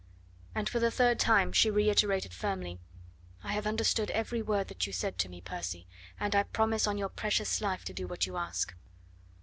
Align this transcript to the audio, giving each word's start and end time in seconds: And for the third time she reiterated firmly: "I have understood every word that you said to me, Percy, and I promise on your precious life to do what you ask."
And 0.55 0.67
for 0.67 0.79
the 0.79 0.89
third 0.89 1.19
time 1.19 1.51
she 1.53 1.69
reiterated 1.69 2.33
firmly: 2.33 2.79
"I 3.43 3.53
have 3.53 3.67
understood 3.67 4.09
every 4.09 4.41
word 4.41 4.67
that 4.69 4.87
you 4.87 4.93
said 4.93 5.19
to 5.19 5.29
me, 5.29 5.41
Percy, 5.41 5.85
and 6.19 6.35
I 6.35 6.41
promise 6.41 6.87
on 6.87 6.97
your 6.97 7.07
precious 7.09 7.61
life 7.61 7.85
to 7.85 7.93
do 7.93 8.07
what 8.07 8.25
you 8.25 8.35
ask." 8.35 8.73